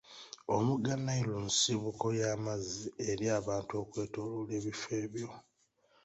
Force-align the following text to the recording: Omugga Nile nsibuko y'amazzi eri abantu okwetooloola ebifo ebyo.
Omugga 0.55 0.93
Nile 1.05 1.35
nsibuko 1.47 2.05
y'amazzi 2.19 2.85
eri 3.09 3.25
abantu 3.39 3.73
okwetooloola 3.81 4.51
ebifo 4.59 4.89
ebyo. 5.03 5.29